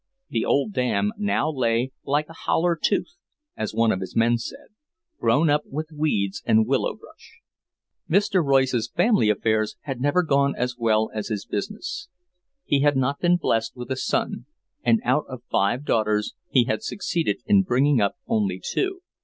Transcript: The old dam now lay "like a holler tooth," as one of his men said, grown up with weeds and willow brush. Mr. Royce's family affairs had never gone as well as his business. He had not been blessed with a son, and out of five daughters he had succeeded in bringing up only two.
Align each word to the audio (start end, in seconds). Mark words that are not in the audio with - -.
The 0.29 0.45
old 0.45 0.73
dam 0.73 1.11
now 1.15 1.51
lay 1.51 1.91
"like 2.03 2.27
a 2.27 2.33
holler 2.33 2.75
tooth," 2.75 3.17
as 3.55 3.71
one 3.71 3.91
of 3.91 3.99
his 3.99 4.15
men 4.15 4.39
said, 4.39 4.69
grown 5.19 5.47
up 5.47 5.61
with 5.67 5.91
weeds 5.95 6.41
and 6.43 6.65
willow 6.65 6.95
brush. 6.95 7.37
Mr. 8.09 8.43
Royce's 8.43 8.89
family 8.89 9.29
affairs 9.29 9.75
had 9.81 10.01
never 10.01 10.23
gone 10.23 10.55
as 10.57 10.75
well 10.75 11.11
as 11.13 11.27
his 11.27 11.45
business. 11.45 12.09
He 12.65 12.79
had 12.79 12.97
not 12.97 13.19
been 13.19 13.37
blessed 13.37 13.75
with 13.75 13.91
a 13.91 13.95
son, 13.95 14.47
and 14.83 15.01
out 15.05 15.25
of 15.29 15.43
five 15.51 15.85
daughters 15.85 16.33
he 16.49 16.63
had 16.63 16.81
succeeded 16.81 17.43
in 17.45 17.61
bringing 17.61 18.01
up 18.01 18.15
only 18.25 18.59
two. 18.59 19.01